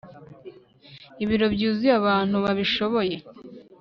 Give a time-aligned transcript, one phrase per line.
[1.23, 3.15] ibiro byuzuye abantu babishoboye